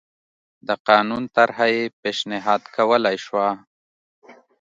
[0.67, 3.47] د قانون طرحه یې پېشنهاد کولای شوه